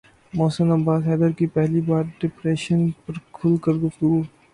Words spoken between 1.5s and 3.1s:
پہلی بار ڈپریشن